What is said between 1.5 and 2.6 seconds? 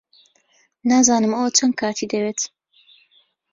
چەند کاتی دەوێت.